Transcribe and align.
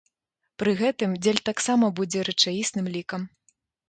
Пры 0.61 0.71
гэтым 0.79 1.11
дзель 1.25 1.41
таксама 1.49 1.89
будзе 1.99 2.23
рэчаісным 2.31 2.89
лікам. 2.95 3.21